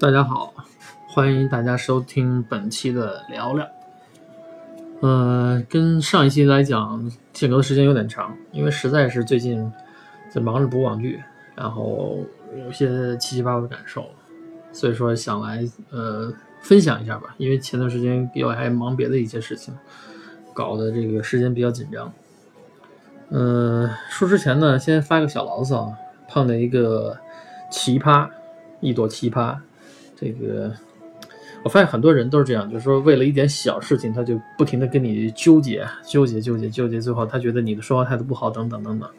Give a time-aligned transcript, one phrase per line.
[0.00, 0.52] 大家好，
[1.08, 3.66] 欢迎大家收听本期的聊聊。
[5.00, 9.72] 呃，跟上一期来讲，间隔的时间有点长，因为实在是最近
[10.28, 11.22] 在忙着补网剧，
[11.54, 12.18] 然后
[12.58, 14.04] 有些七七八八的感受，
[14.72, 16.30] 所以说想来呃
[16.60, 17.32] 分享一下吧。
[17.38, 19.72] 因为前段时间又还忙别的一些事情，
[20.52, 22.12] 搞得这个时间比较紧张。
[23.30, 25.94] 呃，说之前呢，先发个小牢骚，
[26.28, 27.16] 碰到一个
[27.70, 28.28] 奇葩，
[28.80, 29.56] 一朵奇葩。
[30.16, 30.72] 这个
[31.62, 39.10] 我发现很多人都是这样，就是说为了一点小事情，他就不停的跟你纠结、纠结、纠结、纠结，最后他觉得你的说话态度不好，等等等等，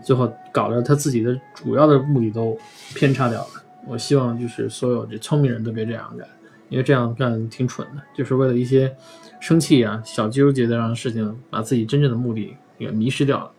[0.00, 2.56] 最后搞得他自己的主要的目的都
[2.94, 3.48] 偏差掉了。
[3.88, 6.24] 我希望就是所有这聪明人都别这样干，
[6.68, 8.94] 因为这样干挺蠢的，就是为了一些
[9.40, 13.50] 生气啊、小纠结的样事情，把自己真正的目的给迷失掉了。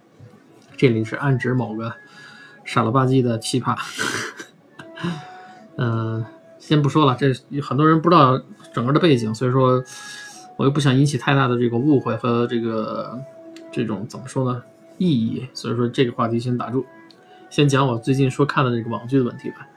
[0.77, 1.93] 这里是暗指某个
[2.63, 3.77] 傻了吧唧的奇葩，
[5.75, 6.23] 嗯。
[6.65, 8.41] 先不说了，这很多人不知道
[8.73, 9.83] 整个的背景，所以说
[10.55, 13.19] 我又不想引起太大的这个误会和这个
[13.69, 14.63] 这种怎么说呢
[14.97, 16.85] 意义，所以说这个话题先打住，
[17.49, 19.67] 先讲我最近说看的这个网剧的问题吧。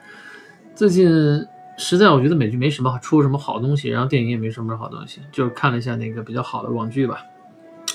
[0.77, 1.45] 最近
[1.77, 7.19] 实在我觉得美剧没什么出什么好东西，然后电影也没什么好东西，就看了一下那个比较好的网剧吧，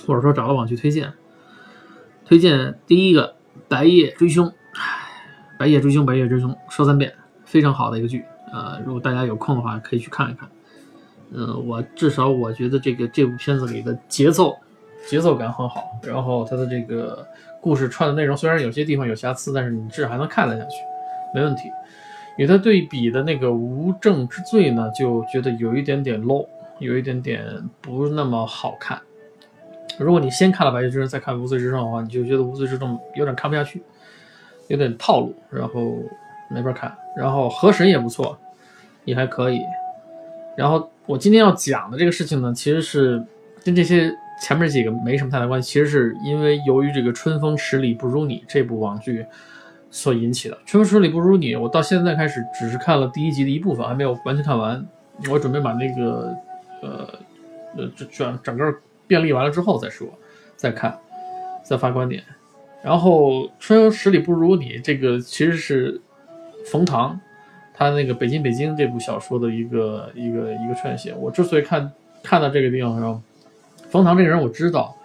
[0.05, 1.13] 或者说找了网剧推荐，
[2.25, 3.29] 推荐第一个
[3.69, 4.47] 《白夜追凶》，
[5.57, 7.13] 白夜追凶，白夜追凶说三遍，
[7.45, 8.25] 非常好的一个剧。
[8.51, 10.49] 呃，如果大家有空的话，可以去看一看。
[11.33, 14.57] 嗯，我至少我觉得这个这部片子里的节奏
[15.07, 17.25] 节奏感很好，然后它的这个
[17.61, 20.77] 故事串的内容虽然有些地方有瑕疵，但是你至少还能看得下去，
[21.33, 21.63] 没问题。
[22.37, 26.47] 与它对比的那个《无证之罪》呢，就觉得有一点点 low，
[26.79, 27.45] 有一点点
[27.81, 28.99] 不那么好看。
[29.99, 33.83] 如果你先看了《白夜之刃》，再看《无罪之证》的话，你就觉得《无罪之证》有点看不下去，
[34.67, 35.97] 有点套路，然后
[36.53, 36.95] 没法看。
[37.15, 38.37] 然后河神也不错，
[39.05, 39.61] 也还可以。
[40.55, 43.23] 然后我今天要讲的这个事情呢，其实是
[43.63, 45.71] 跟这些前面几个没什么太大关系。
[45.71, 49.25] 其实是因为由于这个《春风十里不如你》这部网剧
[49.89, 50.55] 所引起的。
[50.65, 54.85] 《春风十里不如你》，我到现在开始只是看了第一集的一部分，还没有完全看完。
[55.29, 56.35] 我准备把那个
[56.81, 57.07] 呃
[57.77, 58.73] 呃这整整个
[59.07, 60.07] 便利完了之后再说，
[60.55, 60.97] 再看，
[61.63, 62.23] 再发观点。
[62.83, 66.01] 然后《春风十里不如你》这个其实是。
[66.65, 67.19] 冯唐，
[67.73, 71.13] 他那个《北京北京》这部小说的一个一个一个串写。
[71.13, 71.91] 我之所以看
[72.23, 73.21] 看到这个地方上，
[73.89, 74.95] 冯唐这个人我知道，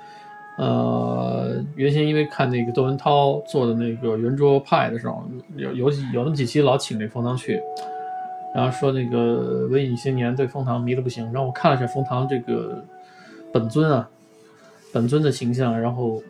[0.59, 5.25] 呃，原先因为看那个窦文涛做的那个圆桌派的时候，
[5.57, 7.61] 有有几有那么几期老请那冯唐去，
[8.55, 11.25] 然后说那个文艺青年对冯唐迷的不行。
[11.33, 12.83] 然后我看了一下冯唐这个
[13.53, 14.09] 本尊啊，
[14.93, 16.23] 本尊的形象，然后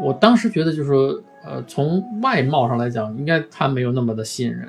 [0.00, 1.20] 我当时觉得就是说。
[1.46, 4.66] 呃，从外貌上来讲，应该他没有那么的吸引人，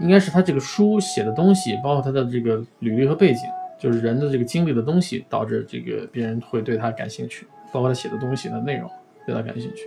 [0.00, 3.42] 应该是他这个书写的东西，包括他的这个履历和背景，
[3.78, 8.90] 就是人的这个经历的东西，导致这个别人会对他感兴趣，包括他写的东西的内容
[9.26, 9.82] 对他感兴趣。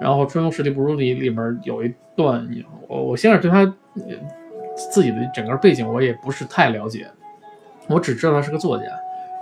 [0.00, 2.44] 然后《春风十里不如你》里面有一段，
[2.88, 3.64] 我我现在对他
[4.92, 7.06] 自己的整个背景我也不是太了解，
[7.86, 8.86] 我只知道他是个作家。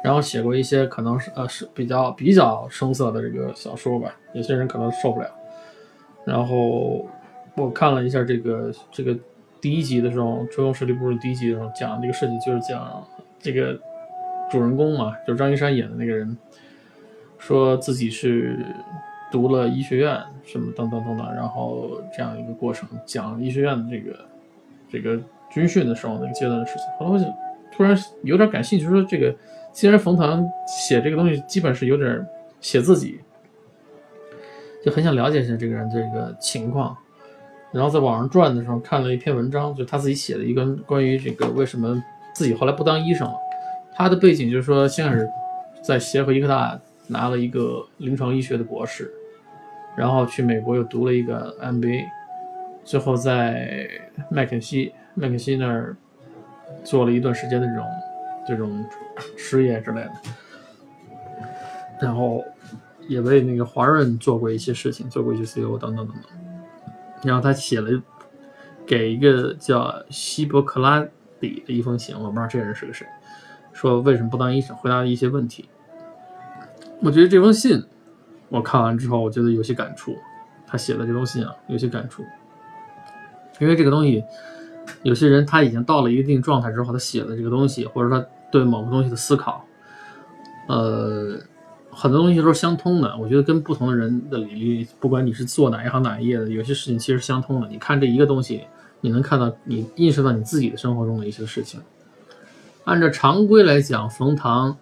[0.04, 5.28] 然后写过一些可能是呃是比较比较生涩的这个小说吧，有些人可能受不了。
[6.24, 7.04] 然后
[7.56, 9.16] 我看了一下这个这个
[9.60, 13.04] 第一集的时候，《春风十里不如》第一集的时候讲这个事情，就是讲
[13.40, 13.76] 这个
[14.48, 16.38] 主人公嘛，就是张一山演的那个人，
[17.36, 18.56] 说自己是
[19.32, 24.18] 读了医学院什么等等等等，然后这样一个过程，讲医学院的这个
[24.92, 25.20] 这个
[25.50, 26.84] 军训的时候那个阶段的事情。
[26.98, 27.24] 后来我就
[27.72, 29.34] 突然有点感兴趣，说这个。
[29.78, 32.26] 既然冯唐写这个东西，基本是有点
[32.60, 33.20] 写自己，
[34.84, 36.96] 就很想了解一下这个人这个情况。
[37.70, 42.02] 然后在网上转的时候，看了一篇文章，就他自己写的一个关于这个为什么
[42.34, 43.34] 自己后来不当医生了。
[43.94, 45.30] 他的背景就是说，先是
[45.80, 49.08] 在协和医科大拿了一个临床医学的博士，
[49.96, 52.02] 然后去美国又读了一个 MBA，
[52.82, 53.88] 最后在
[54.28, 55.96] 麦肯锡麦肯锡那儿
[56.82, 57.84] 做了一段时间的这种。
[58.48, 58.82] 这种
[59.36, 60.12] 失业之类的，
[62.00, 62.42] 然后
[63.06, 66.24] 也为那个华润做过一些事情，做过一些 CEO 等等等等。
[67.22, 67.90] 然后他写了
[68.86, 71.06] 给一个叫希伯克拉
[71.38, 73.06] 底的一封信，我不知道这人是个谁，
[73.74, 75.68] 说为什么不当医生，回答一些问题。
[77.02, 77.84] 我觉得这封信
[78.48, 80.16] 我看完之后，我觉得有些感触。
[80.66, 82.22] 他写的这封信啊，有些感触，
[83.58, 84.24] 因为这个东西，
[85.02, 88.26] 有些人他已经到了一定状态之后，他写的这个东西，或者他。
[88.50, 89.64] 对某个东西的思考，
[90.68, 91.38] 呃，
[91.90, 93.16] 很多东西都是相通的。
[93.18, 97.68] 我觉得跟不同的人的履历，不管你是做哪一行哪一业的，有些事情其实相通的。
[97.68, 98.62] 你看这一个东西，
[99.00, 101.80] 你能看到你意识到你自己的生活中的一些事情。
[102.84, 104.76] 按照常规来讲，冯唐，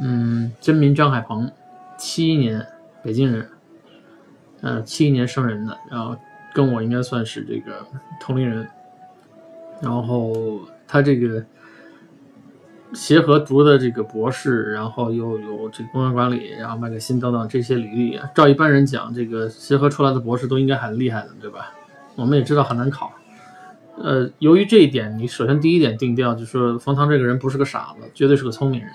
[0.00, 1.50] 嗯，真名张海鹏，
[1.98, 2.64] 七一年
[3.02, 3.48] 北京人，
[4.60, 6.16] 呃，七一年生人的，然后
[6.54, 7.84] 跟我应该算是这个
[8.20, 8.68] 同龄人。
[9.82, 11.44] 然后他这个
[12.96, 21.74] 协和读的这个博士，然后又有这公园管理，然后麦克辛等等这些履历，照一般人讲，这个协和出来的博士都应该很厉害的，对吧？
[22.14, 23.12] 我们也知道很难考。
[23.98, 28.88] 呃，由于这一点，你首先第一点定调就是说，冯唐这个人不是个傻子，绝对是个聪明人，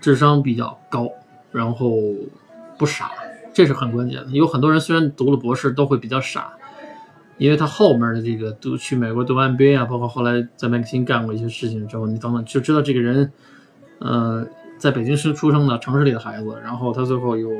[0.00, 1.06] 智商比较高，
[1.50, 1.92] 然后
[2.78, 3.10] 不傻，
[3.52, 4.30] 这是很关键的。
[4.30, 6.50] 有很多人虽然读了博士，都会比较傻，
[7.38, 13.32] 因为他后面的这个读去美国读 MBA 啊，包括后来在麦克辛干过一些事情之后，你等等就知道这个人，
[13.98, 14.46] 呃，
[14.78, 17.50] 在北京市出生的城市里的孩子，然后他最后有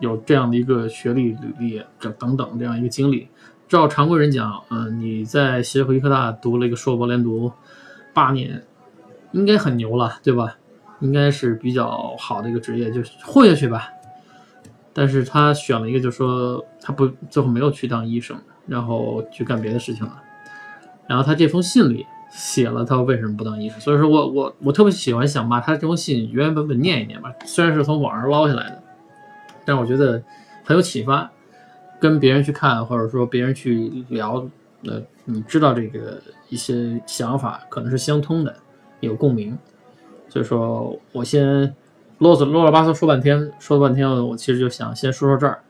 [0.00, 3.28] 有这样的一个学历履历，这等等这样一个经历。
[3.68, 7.50] 照常规人讲，嗯，你在协和医科大读了一个硕博连读
[8.12, 8.62] 八年，
[9.32, 10.56] 应该很牛了，对吧？
[11.00, 13.88] 应该是比较好的一个职业，就混下去吧。
[14.98, 18.34] 但是他选了一个，就说他不最后没有去当医生，
[18.66, 20.22] 然后去干别的事情了。
[21.06, 28.82] 然后他这封信里写了他为什么不当医生，所以说我我我特别喜欢想把他这封信原原本本念一念吧，虽然是从网上捞下来的，
[29.66, 30.22] 但我觉得
[30.64, 31.30] 很有启发。
[31.98, 34.46] 跟别人去看，或者说别人去聊，
[34.84, 36.20] 呃，你知道这个
[36.50, 38.54] 一些想法可能是相通的，
[39.00, 39.56] 有共鸣。
[40.28, 41.74] 所以说我先
[42.18, 45.60] 啰嗦啰啰巴嗦说半天，说了半天，我其实就想先说说这儿，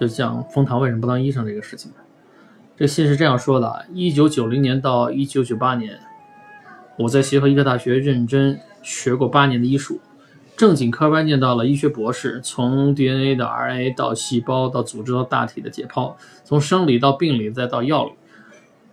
[0.00, 1.92] 就讲封唐为什么不当医生这个事情。
[2.76, 6.00] 这信是这样说的：一九九零年到一九九八年，
[6.98, 10.00] 我在协和医科大学认真学过八年的医术。
[10.56, 16.14] 正经科班念到了医学博士，从 DNA 的 RNA 到细胞到组织到大体的解剖，
[16.44, 18.12] 从生理到病理再到药理，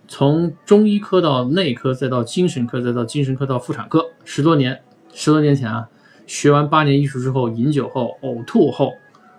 [0.06, 4.82] 从中医科到内科再到精神科再到精神科到妇产科，十多年，
[5.14, 5.88] 十多年前啊，
[6.26, 8.92] 学完八年医术之后，饮酒后呕吐后，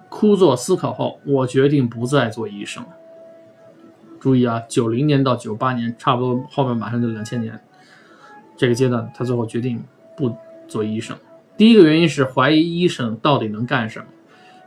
[0.09, 2.85] 枯坐思考后，我决定不再做医生。
[4.19, 7.59] 注意啊，九零年到九八年，差不多后面马上就两千年
[8.55, 9.83] 这个阶段，他最后决定
[10.15, 10.35] 不
[10.67, 11.15] 做医生。
[11.57, 14.05] 第一个原因是怀疑医生到底能干什么。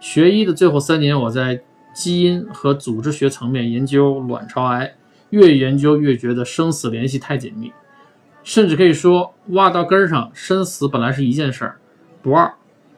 [0.00, 1.60] 学医的最后三年，我在
[1.92, 4.94] 基因和组织学层面研究卵巢癌，
[5.30, 7.72] 越研究越觉得生死联系太紧密，
[8.44, 11.78] 甚至可以说挖到根儿上，生死本来是一件事儿。
[12.28, 12.52] 不二，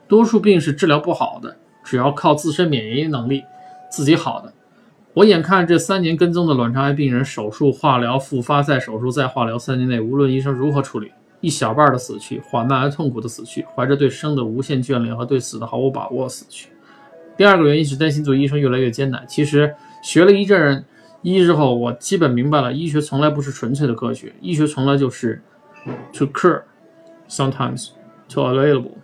[0.09, 3.45] 多数病是治疗不好的，只要靠自身免疫能力
[3.89, 4.53] 自己好的。
[5.15, 11.13] 我眼看这三年跟踪的卵巢癌病人，手术、化疗、复发再手术再化疗，三年内无论医生如何处理。
[11.41, 16.69] 一小半的死去，缓慢而痛苦的死去，怀着对生的无限眷恋和对死的毫无把握死去。
[17.37, 19.25] 第二个原因是担心做医生越来越艰难。
[19.29, 19.73] 其实
[20.03, 20.85] 学了一阵
[21.23, 25.41] 医之后，我基本明白了，医学从来不是纯粹的科学，医学从来就是
[26.13, 26.63] to cure
[27.29, 27.91] sometimes
[28.29, 28.97] to available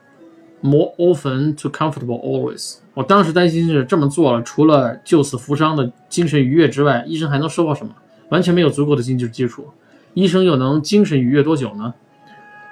[0.67, 2.77] more often to comfortable always。
[2.95, 7.95] 我当时担心是这么做了，除了救死扶伤的精神愉悦之外，医生还能收获什么？
[8.31, 9.69] 完全没有足够的经济基础，
[10.15, 11.95] 医生又能精神愉悦多久呢？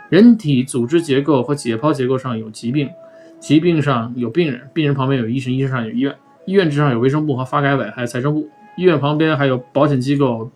[0.08, 2.90] 人体组织结构和解剖结构上有疾病，
[3.38, 6.14] 疾病上有病人，病人旁边有医生，医生上有医院，
[6.46, 10.50] 医院之上有卫生部和发改委，还有财政部，医院旁边还有保险机构，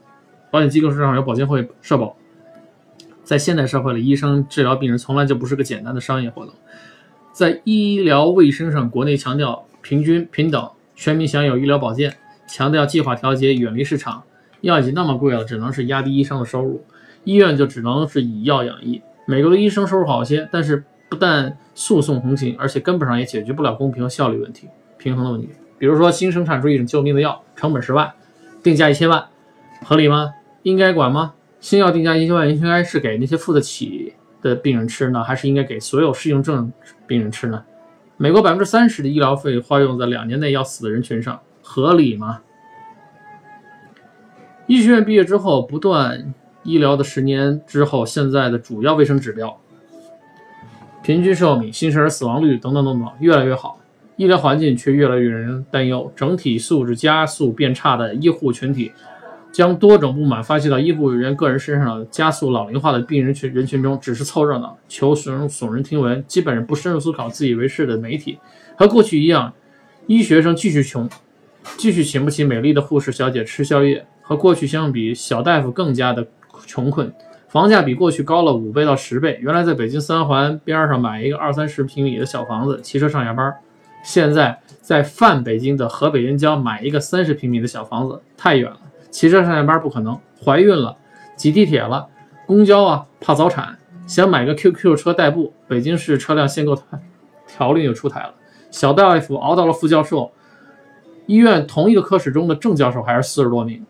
[0.51, 2.17] 保险机构之上有保监会、社保。
[3.23, 6.55] 在现代社会里，医生治疗病人从来就不是个简单的商业活动。
[7.39, 12.13] 在医疗卫生上，国内强调平均平等，全民享有医疗保健，
[12.49, 14.21] 强调计划调节，远离市场。
[14.63, 16.85] 药已经那么贵了，只能是压低医生的收入，
[17.23, 19.01] 医院就只能是以药养医。
[19.25, 24.67] 美国的医生收入好些，但是不但诉讼横行，而且根本上也解决不了公平和效率问题、
[24.99, 25.49] 平衡的问题。
[25.79, 28.13] 比如说，新生产出一种救命的药，成本十万，
[28.65, 29.25] 定价一千万，
[29.85, 30.33] 合理吗？
[30.65, 31.35] 应该管吗？
[31.61, 36.73] 新药定价一千万，应该是给那些付得起的病人吃呢，还是应该给所有适应症
[37.09, 37.65] 病人吃呢？
[38.17, 42.43] 美国百分之三十的医疗费花用在两年内要死的人群上，合理吗？
[44.67, 46.35] 医学院毕业之后，不断。
[46.65, 49.59] 医疗的十年之后，现在的主要卫生指标，
[51.03, 53.79] 平均寿命、新生儿死亡率等等等等越来越好，
[54.17, 58.93] 医疗环境却越来越让人担忧，整体素质加速变差的医护群体，
[59.53, 68.39] 将多种不满发泄到医护人员个人身上，加速老龄化的病人群人群中，只是凑热闹、求耸耸人听闻，基本上不深入思考、自以为是的媒体，
[68.77, 69.53] 和过去一样，
[70.07, 71.09] 医学生继续穷，
[71.77, 76.27] 继续请不起美丽的护士小姐吃宵夜，和过去相比，小大夫更加的。
[76.67, 77.11] 穷困，
[77.47, 79.39] 房价比过去高了五倍到十倍。
[79.41, 83.55] 原来在北京三环边上买一个二三十平米的小房子，骑车上下班，
[84.03, 90.97] 现在在泛北京的河北燕郊买一个三十平米的小房子，太远了，骑车上下班不可能，怀孕了，
[91.37, 92.07] 挤地铁了，
[92.47, 96.77] 公交啊怕早产，想买个 QQ 车代步，北京市车辆限购
[97.47, 98.35] 条例又出台了，
[98.71, 100.31] 小大夫熬到了副教授，
[101.27, 103.85] 医院同一个科室中的正教授还是四十多名，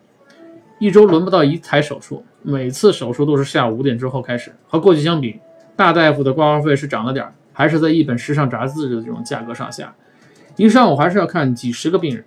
[0.79, 5.39] 一周轮不到一台手术，每次手术都是下午五点之后开始，和过去相比，
[5.75, 9.93] 大大夫的挂号费是涨了点，还是在一本时尚杂志的这种价格上下。
[10.55, 12.25] 一上午还是要看几十个病人，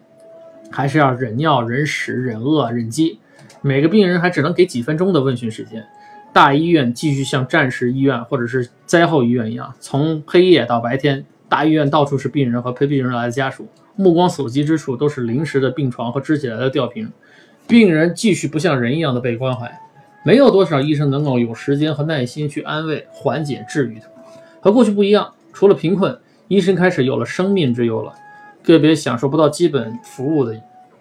[0.73, 3.19] 还是要忍尿、忍屎、忍饿、忍饥，
[3.61, 5.85] 每个病人还只能给几分钟的问询时间。
[6.33, 17.13] 大医院继续像战时医院或者是灾后医院一样，从黑夜到白天，大医院到处是病人和陪病人来的家属，目光所及之处都是临时的病床和支起来的吊瓶。
[17.69, 19.71] 病人继续不像人一样的被关怀，
[20.25, 24.07] 没有多少医生能够有时间和耐心去安慰、缓解、治愈他。
[24.61, 28.15] 和过去不一样，除了贫困，医生开始有了生命之忧了。
[28.63, 30.55] 个别享受不到基本服务的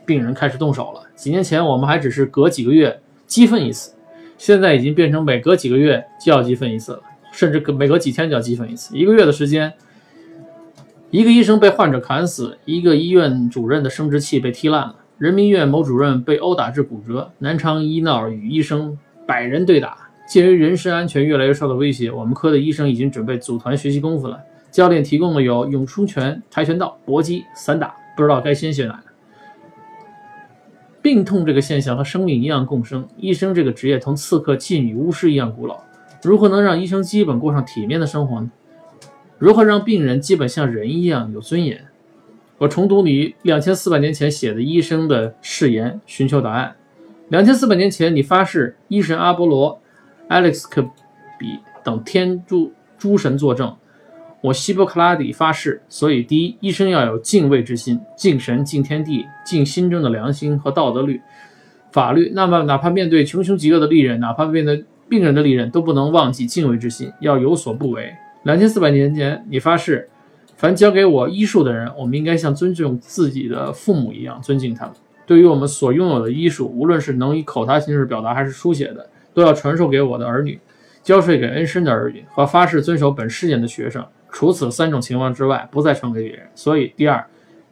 [0.05, 1.01] 病人开始动手了。
[1.15, 3.93] 几年前，我们还只是隔几个月积分一次，
[4.37, 7.01] 现在已经变成每隔几个月就要积分一次了，
[7.31, 8.97] 甚至隔每隔几天就要积分一次。
[8.97, 9.71] 一个月的时间，
[11.11, 19.97] 一个医生被患者砍死，一个医院主任的生殖器被踢烂了，人民医院某主任被殴打致骨折，南昌医闹与医生百人对打。
[20.27, 24.39] 鉴于人身安全越来越受到威胁，我们科的医生已经准备组团学习功夫了。
[24.71, 29.11] 教练提供的有咏春拳、跆拳道、搏击、散打，不知道该先学哪个。
[31.01, 35.79] 病痛这个现象和生命一样共生，医生这个职业同刺客、妓女、巫师一样古老。
[36.23, 38.49] 如何能让医生基本过上体面的生活呢？
[39.37, 41.85] 如何让病人基本像人一样有尊严？
[42.59, 46.75] 我重读你两千四百年前写的医生的誓言，寻求答案。
[47.29, 49.81] 两千四百年前，你发誓医神阿波罗、
[50.29, 50.83] Alex 克
[51.39, 53.75] 比等天诸诸神作证。
[54.41, 61.21] 我希波克拉底发誓，所以第一，医生要有敬畏之心，敬神、敬天地、敬心中的良心和道德律、
[61.91, 62.31] 法律。
[62.33, 68.12] 那么，哪怕面对穷凶极恶的利刃，哪怕面对病人的利刃，都不能忘记敬畏之心，要有所不为。
[68.43, 70.10] 两千四百年前，你发誓，
[70.55, 74.95] 凡交给我医术的人，我们应该像尊重自己的父母一样尊敬他们。
[75.27, 80.60] 对于我们所拥有的医术，无论是能以口头形式表达还是书写的，都要传授给我的儿女，
[81.03, 84.03] 交税给恩师的儿女和发誓遵守本誓言的学生。
[84.31, 86.47] 除此三种情况之外，不再传给别人。
[86.55, 87.23] 所以，第二，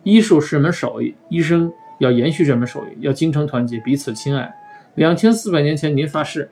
[0.04, 4.54] 医术是门手艺，医生要延续这门手艺，要精诚团结，彼此亲爱。
[4.96, 6.50] 两千四百年前，您发誓，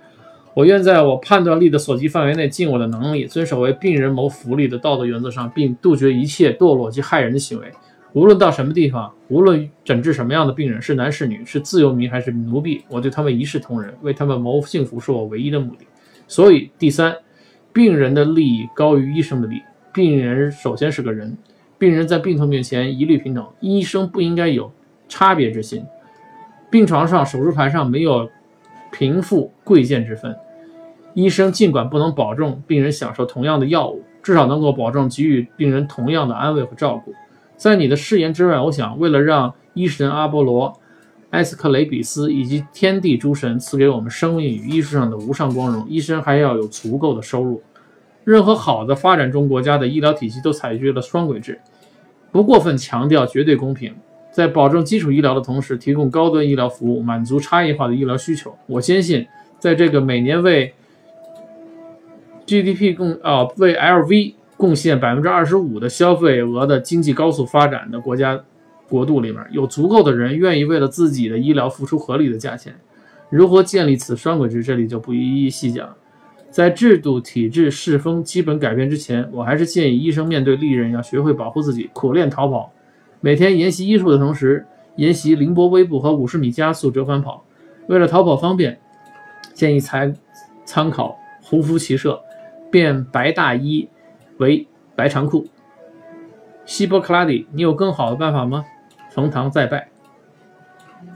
[0.54, 7.72] 我愿在我判断力的所及范围内，尽我的能力，遵守为病人谋福利的道德原则上，并杜绝一切堕落及害人的行为。
[8.14, 15.86] 无论到什么地方，无论诊治什么样的病人，是男是女，是自由民还是奴婢，我对他们一视同仁，为他们谋幸福是我唯一的目的。
[16.28, 17.16] 所以，第三，
[17.74, 19.62] 病人的利益高于医生的利益。
[19.98, 21.36] 病人首先是个人，
[21.80, 24.72] 病人在病痛面前一律平等，医生不应该有
[25.10, 25.84] 差别之心。
[26.70, 28.30] 病床上、手术台上没有
[28.92, 30.36] 贫富贵贱之分，
[31.16, 37.12] 医生尽管不能保证病人享受同样的药物，至少能够保证给予病人同样的安慰和照顾。
[37.56, 40.72] 在你的誓言之外，我想为了让医神阿波罗、
[41.32, 47.64] 埃斯克雷比斯以及天地诸神赐给我们生命与医术上的无上光荣，医生还要有足够的收入。
[48.28, 51.58] 任何好的发展中国家的医疗体系都采取了双轨制，
[52.30, 53.96] 不过分强调绝对公平，
[54.34, 58.54] 在保证基础医疗的同时，提供高端医疗服务，满足差异化的医疗需求。
[58.66, 59.26] 我坚信，
[59.60, 60.74] 在这个每年为
[62.46, 68.38] GDP 贡啊为 LV 贡献百分之二十五的消费额的经济高速发展的国家
[68.90, 72.76] 国度里面，有足够的人愿意为了自己的医疗付出合理的价钱。
[73.30, 75.88] 如何建立此双轨制，这里就不一一细讲。
[76.58, 82.74] 在制度、体制、世风基本改变之前，我还是建议医生面对利刃要学会保护自己，苦练逃跑，
[83.22, 87.46] 每天研习医术的同时，研习凌波微步和五十米加速折返跑。
[87.86, 88.80] 为了逃跑方便，
[89.54, 90.16] 建议参
[90.66, 92.20] 参考胡服骑射，
[92.72, 93.88] 变白大衣
[94.38, 95.46] 为白长裤。
[96.66, 98.66] 希波克拉底，你有更好的办法吗？
[99.12, 99.90] 冯唐再拜。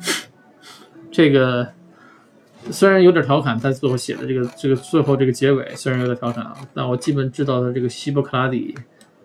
[1.09, 1.73] 这个。
[2.69, 8.75] 虽然有点调侃，但最后写的这个这个最后这个结尾虽然有点调侃啊，但我基本知道的这个希波克拉底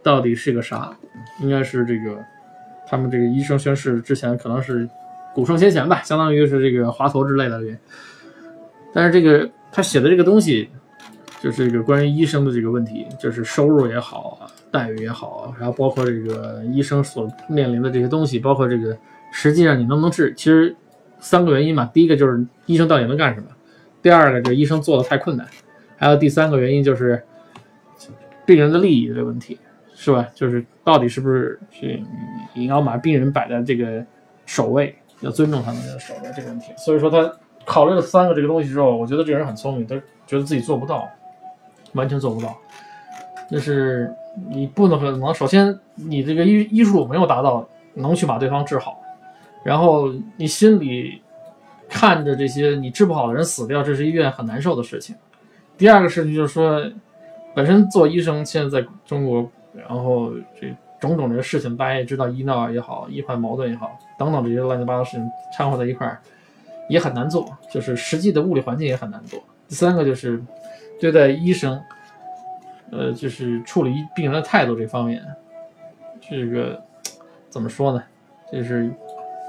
[0.03, 0.97] 到底是个啥，
[1.43, 2.19] 应该是这个
[2.89, 4.89] 他们这个医生宣誓之前可能是
[5.35, 7.61] 古圣先贤吧，相当于是这个华佗之类的。
[8.95, 10.69] 但是这个他写的这个东西，
[11.43, 18.97] 就是这个关于医生的这个问题，就是收入也好啊，待遇也好，然后包括这个医生所面临的这些东西，包括这个
[19.31, 20.75] 实际上你能不能治，其实。
[21.19, 23.47] 三个原因嘛，第一个就是医生到底能干什么，
[24.03, 25.47] 第二个就是医生做的太困难，
[25.97, 27.23] 还有第三个原因就是
[28.45, 29.59] 病人的利益的问题，
[29.95, 30.27] 是吧？
[30.35, 32.01] 就是到底是不是是
[32.55, 34.05] 你要把病人摆在这个
[34.45, 36.73] 首位，要尊重他们的手段这个问题。
[36.77, 37.33] 所以说他
[37.65, 39.97] 考虑了三个这个东西之后，我觉得这人很聪明，他
[40.27, 41.09] 觉得自己做不到，
[41.95, 42.57] 完全做不到。
[43.51, 44.13] 就是
[44.49, 49.01] 你不能可能，首先你这个医医术没有达到能去把对方治好，
[49.67, 51.21] 然后你心里
[51.89, 55.17] 看着这些你治不好的人死掉，这是一件很难受的事情。
[55.77, 56.89] 第二个事情就是说，
[57.53, 60.31] 本身做医生现在在中国，然后
[60.61, 66.21] 这种种这个事情，大家也知道医闹也好，医患矛盾也好，等等这些乱七八糟事情掺和在一块儿，
[66.89, 69.43] 也很难做，就是实际的物理环境也很难做。
[69.67, 70.41] 第三个就是
[71.01, 71.83] 对待医生。
[72.93, 75.21] 呃，就是处理病人的态度这方面，
[76.21, 76.81] 这个
[77.51, 78.01] 怎么说呢？
[78.53, 78.89] 就是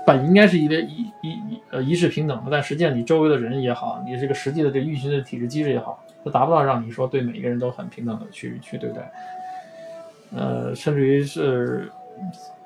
[0.07, 9.11] 本应该是一个一一一呃一视平等的，但实际上你周围的人也好，你这个实际的这个运行的体制机制也好，它达不到让你说对每一个人都很平等的去去对待。
[10.33, 11.91] 呃，甚至于是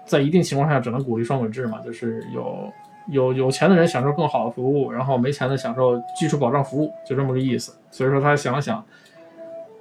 [0.06, 2.72] 在一定情况下只能鼓励双轨制嘛，就是有
[3.08, 7.76] 有有钱的人享受更好的服务，然后没钱的享受基础保障服务，就这么个意思。
[7.90, 8.84] 所以说他想了想。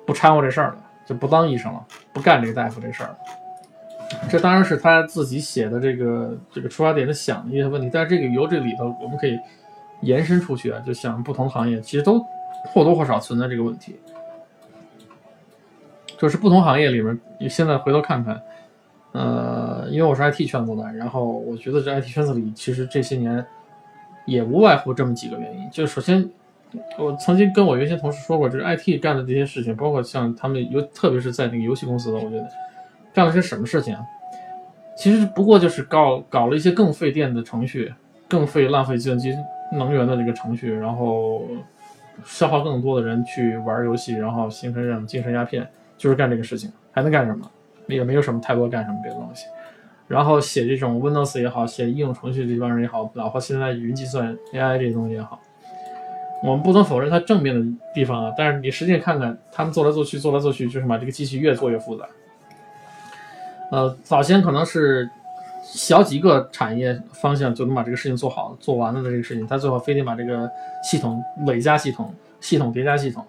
[0.07, 0.77] 不掺和这事儿了，
[1.07, 3.19] 就不当医生了，不干这个大夫这事儿了。
[4.29, 9.39] 这当然是他自己写的这个这个出发点的想的一些问题，但是这个由这里头我们可以
[10.03, 12.21] 延伸出去啊，就想不同行业其实都
[12.67, 13.97] 或多或少存在这个问题。
[16.19, 18.43] 就是不同行业里面，你现在回头看看，
[19.13, 23.45] 呃，因为我是 IT 圈子的，然后我觉得这 IT 圈子里其实这些年
[24.27, 26.29] 也无外乎这么几个原因，就首先。
[26.97, 32.49] 我曾经跟我原先同事说过，就是 IT 干的这些事情，包括像他们游，特别是在那个游戏公司的，我觉得
[33.13, 33.97] 干了些什么事情？
[34.97, 37.93] 其实不过就是搞搞了一些更费电的程序，
[38.29, 39.35] 更费浪费计算机
[39.73, 41.43] 能源的这个程序，然后
[42.25, 47.51] 消耗更多的人去玩游戏，然后形成这种精神鸦片，就是干这个事情，还能干什么？
[47.87, 49.47] 也没有什么太多干什么别的东西。
[50.07, 55.41] 然后写这种 Windows 也好，写应用程序这帮人也好，哪怕现在云计算 AI 这些东西也好。
[56.43, 62.05] 我们不能否认它正面的地方啊，但是你实际看看，他们做来做去，做来做去，就是把这个机器越做越复杂。
[63.71, 65.09] 呃，早先可能是
[65.63, 70.51] 小几个产业方向就能把这个事情做好、做完了的这个事情，他最后非得把这个
[70.83, 73.25] 系统累加系统、系统叠加系统。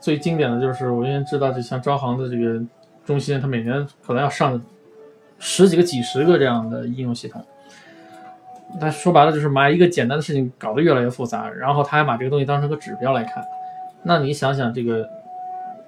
[0.00, 2.60] 最经典的就是我因为知道，就像招行的这个
[3.04, 4.60] 中心，它每年可能要上
[5.38, 7.44] 十几个、几十个这样的应用系统。
[8.80, 13.44] 他说白了就是把一个简单的事情搞得越来越复杂，然后他还把这个东西当成个指标来看。
[14.02, 15.08] 那你想想，这个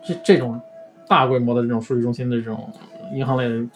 [0.02, 0.61] 这这种
[1.09, 2.70] 大规模的这种数据中心的这种
[3.12, 3.66] 银行类的，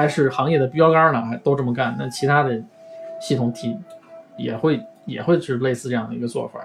[0.00, 2.58] 还是行业的标杆呢，还都这么干，那其他的
[3.20, 3.76] 系统体
[4.36, 6.60] 也会也会是类似这样的一个做法。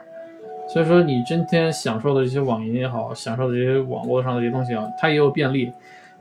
[0.70, 5.72] 所以说，你今天享受的这些网银也好，享受的这些网络上的这些东西啊，它也有便利，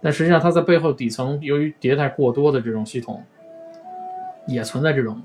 [0.03, 3.23] 但实际上它在背后底层，由于迭代过多的这种系统，
[4.47, 5.23] 也存在这种。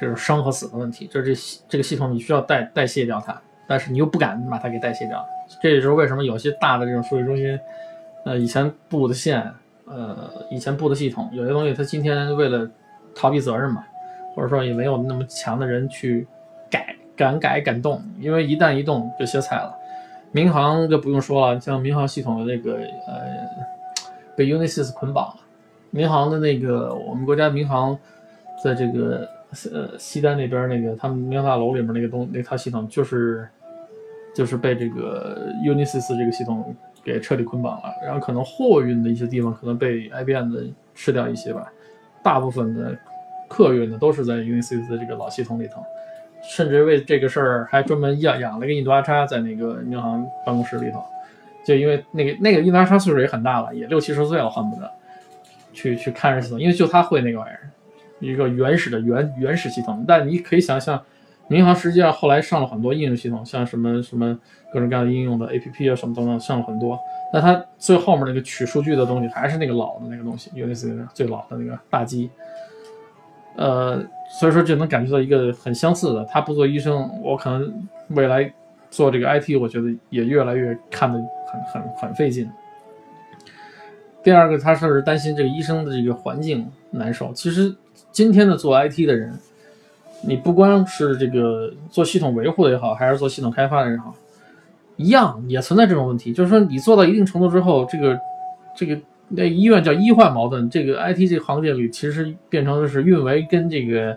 [0.00, 5.24] 就是生和死的问题，就是这这个系统你需要代代谢掉它，但是你又不敢把它给代谢掉。
[5.62, 7.56] 这也是为什么有些大的这种数据中心，
[8.24, 9.48] 呃，以前布的线，
[9.94, 12.68] 呃，以前布的系统，有些东西它今天为了
[13.14, 13.84] 逃避责任嘛，
[14.34, 16.26] 或者说也没有那么强的人去
[16.70, 19.72] 改，敢改敢动，因为一旦一动就歇菜了。
[20.32, 23.46] 民航就不用说了，像民航系统的那个呃，
[24.34, 25.36] 被 Unisys 捆绑了，
[25.90, 27.98] 民航的那个我们国家民航
[28.64, 29.28] 在这个。
[29.70, 33.46] 呃，西单那边那个他们民航大楼里面那个东那套系统，就是
[34.34, 36.74] 就是被这个 Unisys 这个系统
[37.04, 37.92] 给彻底捆绑了。
[38.04, 41.72] 然后可能货运的一些地方可能被 IBM 的吃掉一些吧，
[42.22, 42.96] 大部分的
[43.48, 45.82] 客运的都是在 Unisys 的这个老系统里头，
[46.42, 51.04] 甚至为这个事儿还专门养养了个印度阿叉在那个银行办公室里头，
[51.64, 54.90] 就因为那个那个印度阿叉岁数也很大了，也六七十岁了，恨不得
[55.72, 57.68] 去去看这系统，因为就他会那个玩意儿。
[58.20, 61.02] 一个原始的原原始系统，但你可以想象，
[61.52, 64.38] 民航实际上后来上了很多应用系统，像什么什么
[64.72, 66.98] 各种各样的应用的 APP 啊，什么等等上了很多。
[67.30, 72.30] 那它最后面那个取数据的东西还是那个老的那个东西，Unix 最老的那个大机。
[73.56, 74.02] 呃，
[74.40, 76.24] 所以说就能感觉到一个很相似的。
[76.24, 78.50] 他不做医生，我可能未来
[78.90, 82.50] 做这个 IT，我觉得也越来越看得很很很费劲。
[84.22, 87.30] 第二个，他是担心这个医生的这个环境难受。
[87.34, 87.76] 其实。
[88.10, 89.32] 今天的做 IT 的人，
[90.24, 94.14] 你不光是这个做系统维护的也好，还是做系统开发的也好，
[94.96, 96.32] 一样也存在这种问题。
[96.32, 98.18] 就是说，你做到一定程度之后，这个
[98.76, 98.96] 这个
[99.28, 104.16] 那医院叫医患矛盾，这个 IT 这个行业里其实变成的是运维跟这个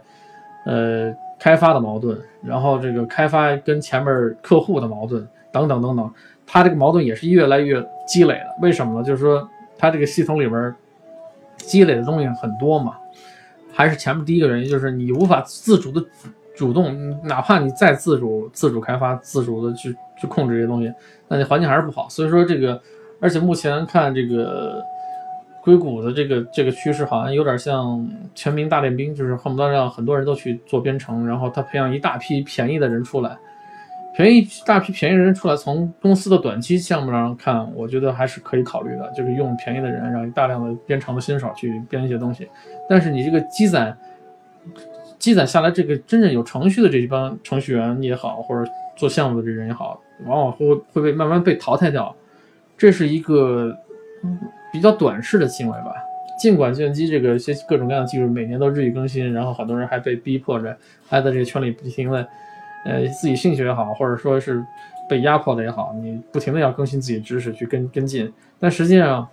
[0.66, 6.12] 呃开发的矛盾，然后这个开发跟前面客户的矛盾等等等等，
[6.46, 8.56] 它这个矛盾也是越来越积累的。
[8.62, 9.04] 为什么呢？
[9.04, 10.76] 就是说，它这个系统里边
[11.58, 12.94] 积累的东西很多嘛。
[13.76, 16.04] 还是前面第一个原因，就是你无法自主的
[16.56, 20.92] 主动，哪怕你再自主、自主开发、自主的去去控制这些东西，
[21.28, 22.08] 那你环境还是不好。
[22.08, 22.82] 所以说这个，
[23.20, 24.82] 而且目前看这个
[25.62, 33.38] 硅谷的这个这个趋势，好像有点像全民大练兵，就是恨不得让很多人都去做编程，然后他培养一大批便宜的人出来。
[34.16, 42.48] 便宜大批便宜人出来，从公司的短期项目上看，我觉得还是可以考虑的，就是用便宜的人，让大量的编程的新手去编一些东西。
[42.88, 43.98] 但是你这个积攒
[45.20, 52.16] 积攒下来，这个真正有程序的这一帮程序员也好，或者做项目的这人也好，往往会会被慢慢被淘汰掉。
[52.78, 53.76] 这是一个
[54.72, 55.94] 比较短视的行为吧。
[56.40, 62.26] 尽管计算机这个些各种各样的技术每年都日益更新，然后很多人还被逼迫着还在这个圈里不停的。
[62.86, 64.64] 呃，自己兴趣也好，或者说是
[65.10, 68.32] 被压迫的也好，你不停的要更新自己知识去跟跟进。
[68.60, 69.28] 但实际上，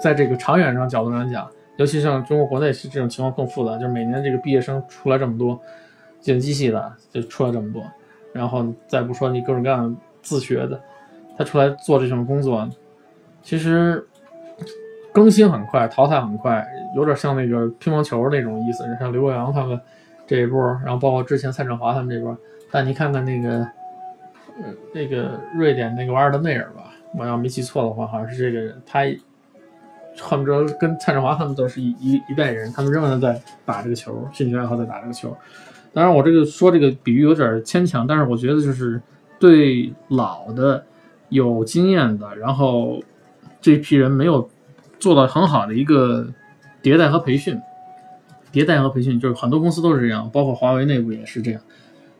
[0.00, 5.60] 在这个长远上角度上讲，尤其像中国国内是这种情况更复杂，就是每年这个毕业生出来这么多，
[6.20, 7.82] 建机器的就出来这么多，
[8.32, 10.80] 然后再不说你各种各样自学的，
[11.36, 12.68] 他出来做这种工作，
[13.42, 14.06] 其实
[15.12, 16.64] 更新很快，淘汰很快，
[16.94, 19.80] 有点像那个乒乓球那种意思，像刘国阳他们。
[20.26, 22.36] 这一波，然后包括之前蔡振华他们这波，
[22.70, 23.58] 但你看看那个，
[24.62, 29.00] 呃，那个瑞典那个瓦尔德内尔吧，我要没记错的话，好像是这个人，他
[30.20, 35.36] 恨不得跟蔡振华他们都是一一一代人，他们仍然在打这个球，兴趣爱好在打这个球。
[35.92, 39.00] 当然，我这个说这个比喻有点牵强，但是我觉得就是
[39.38, 40.84] 对老的、
[41.28, 43.02] 有经验的，然后
[43.60, 44.48] 这批人没有
[44.98, 46.26] 做到很好的一个
[46.82, 47.60] 迭代和培训。
[48.54, 51.60] 迭代和培训就是很多公司都是这样，包括华为内部也是这样，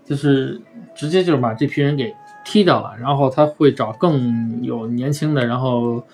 [0.04, 0.60] 就是
[0.92, 2.12] 直接就是把这批人给
[2.44, 6.04] 踢掉了，然后他会找更有年轻的，然后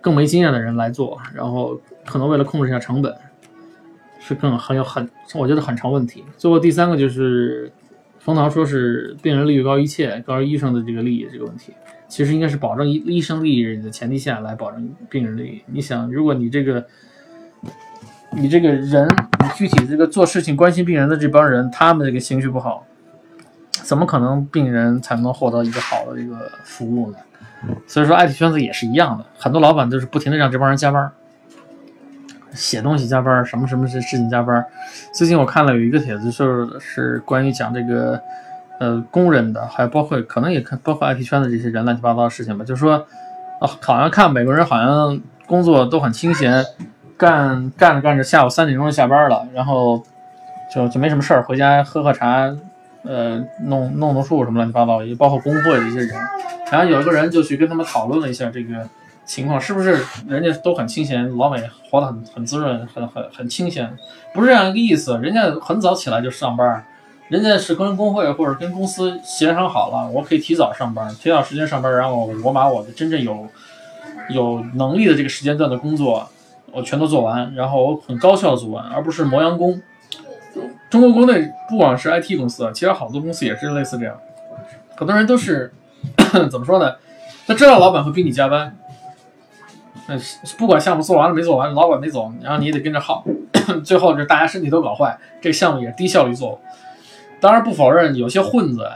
[0.00, 1.76] 更没经验的人来做，然后
[2.06, 3.12] 可能为了控制一下成本，
[4.20, 6.22] 是更很有很我觉得很成问题。
[6.36, 7.68] 最后第三个就是
[8.20, 11.72] 冯唐说是病人利益高于一切，高于医生的这个利益这个问题，
[12.06, 15.62] 其实应该是保证医医生利益的前提下来保证病人利益。
[15.66, 16.86] 你想，如果你这个。
[18.34, 19.06] 你这个人，
[19.40, 22.84] 你具体这个做事情关心病人的这帮人，他们这个情绪不好，
[23.72, 27.18] 怎么可能病人才能获得一个好的一个服务呢？
[27.86, 31.12] 所以说，IT 圈子也是一样的，很多老板都是不停的让这帮人加班，
[32.52, 34.64] 写东西加班，什么什么事事情加班。
[35.14, 38.20] 最近我看了有一个帖子，就是是关于讲这个
[38.80, 42.64] 呃工人的，还包括可能也看包括 IT 圈子这些人乱七八糟的事情吧。
[42.64, 42.94] 就是说，
[43.60, 46.64] 啊，好像看美国人好像工作都很清闲。
[47.22, 50.02] 干干着干着，下午三点钟就下班了，然后
[50.74, 52.52] 就就没什么事儿，回家喝喝茶，
[53.04, 56.10] 呃，弄弄弄树什么乱七八糟，也包括工会的一些人。
[56.72, 58.74] 然后有一个人就去跟他们讨论了一下这个
[59.24, 63.88] 情况，是不是人家都很清闲，老美活得很很滋润，很很很清闲？
[64.34, 66.84] 不是这样一个意思，人家很早起来就上班，
[67.28, 73.46] 人家是跟工会或者跟公司协商好了，我可以提早上班，提早时间上班，然后我把我的真正有
[74.30, 76.28] 有能力的这个时间段的工作。
[76.72, 79.80] 我全都做完，然后我很高效做完，而不是磨洋工。
[80.90, 84.14] 中国国内不光是 IT 公司，其实好多公司也是类似这样。
[84.96, 85.72] 很多人都是
[86.50, 86.94] 怎么说呢？
[87.46, 88.76] 他知道老板会逼你加班，
[90.06, 90.20] 嗯，
[90.58, 93.24] 不管项目做完了没做完，老板没走，然后你也得跟着耗。
[93.84, 96.60] 最后就大家身体都搞坏，这项目也低效率做。
[97.40, 98.86] 当然不否认有些混子，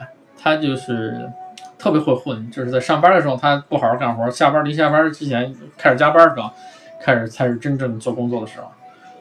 [0.40, 1.30] 他就是
[1.78, 6.52] 特别会混，就是在上班的时候他不好好干活，下班临下班之前开始加班是吧？
[7.00, 8.66] 开始才是真正做工作的时候，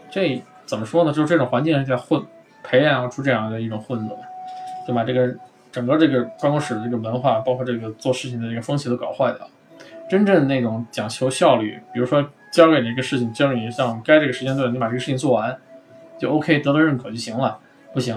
[0.10, 1.12] 这怎么说呢？
[1.12, 2.22] 就是这种环境下混，
[2.64, 4.16] 培养出这样的一种混子，
[4.88, 5.36] 就把这个
[5.72, 9.48] 整个这个办公室的这个文化，包括这个做事情的这个风气都搞坏掉。
[10.10, 15.56] 真正那种讲求效率，比如说交给你一个事情，交给你像该这个时间段你把这个事情做完，
[16.18, 17.60] 就 OK 得到认可就行了。
[17.94, 18.16] 不行，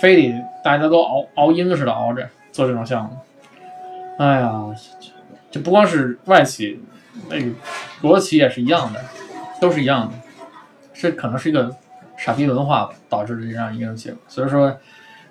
[0.00, 3.10] 非得大家都熬熬鹰似的熬着做这种项目。
[4.18, 4.52] 哎呀，
[5.50, 6.80] 这不光是外企。
[7.28, 7.50] 那个
[8.00, 9.00] 国企也是一样的，
[9.60, 10.14] 都是一样的，
[10.92, 11.74] 这可能是一个
[12.16, 14.18] 傻逼文化吧，导致的这样一个结果。
[14.28, 14.74] 所以说，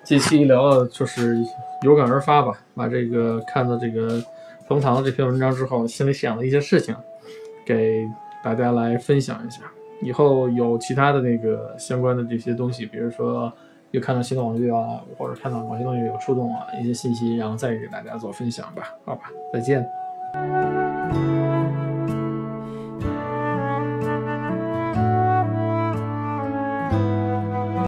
[0.04, 1.38] 这期聊的就是
[1.82, 4.22] 有感而发吧，把这个看到这个
[4.68, 6.94] 冯唐这篇文章之后，心里想的一些事情，
[7.64, 8.06] 给
[8.42, 9.60] 大家来分享一下。
[10.00, 13.52] 以后有其他的那个相关的这些东西，比如说
[13.92, 18.82] 又看到新的网页啊，或者看到某些东西有触动啊，一些信息，然后再给大家做分享吧。
[19.04, 19.88] 好吧，再见。